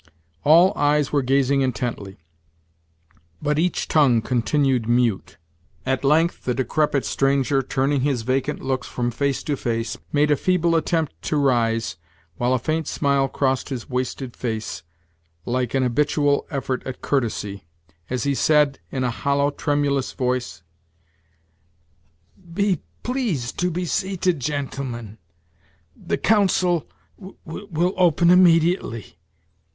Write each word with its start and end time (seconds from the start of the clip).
All 0.43 0.73
eyes 0.75 1.11
were 1.11 1.21
gazing 1.21 1.61
intently, 1.61 2.17
but 3.39 3.59
each 3.59 3.87
tongue 3.87 4.23
continued 4.23 4.89
mute. 4.89 5.37
At 5.85 6.03
length 6.03 6.43
the 6.45 6.55
decrepit 6.55 7.05
stranger, 7.05 7.61
turning 7.61 8.01
his 8.01 8.23
vacant 8.23 8.63
looks 8.63 8.87
from 8.87 9.11
face 9.11 9.43
to 9.43 9.55
face, 9.55 9.99
made 10.11 10.31
a 10.31 10.35
feeble 10.35 10.75
attempt 10.75 11.21
to 11.29 11.37
rise, 11.37 11.97
while 12.37 12.55
a 12.55 12.57
faint 12.57 12.87
smile 12.87 13.27
crossed 13.27 13.69
his 13.69 13.91
wasted 13.91 14.35
face, 14.35 14.81
like 15.45 15.75
an 15.75 15.83
habitual 15.83 16.47
effort 16.49 16.81
at 16.87 17.03
courtesy, 17.03 17.65
as 18.09 18.23
he 18.23 18.33
said, 18.33 18.79
in 18.89 19.03
a 19.03 19.11
hollow, 19.11 19.51
tremulous 19.51 20.13
voice: 20.13 20.63
"Be 22.51 22.79
pleased 23.03 23.59
to 23.59 23.69
be 23.69 23.85
seated, 23.85 24.39
gentlemen. 24.39 25.19
The 25.95 26.17
council 26.17 26.89
will 27.45 27.93
open 27.97 28.31
immediately. 28.31 29.19